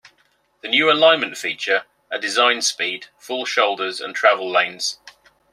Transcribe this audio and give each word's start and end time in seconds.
The 0.61 0.67
new 0.67 0.91
alignments 0.91 1.41
feature 1.41 1.85
a 2.09 2.17
design 2.17 2.63
speed, 2.63 3.09
full 3.19 3.45
shoulders, 3.45 4.01
and 4.01 4.15
travel 4.15 4.49
lanes. 4.49 4.97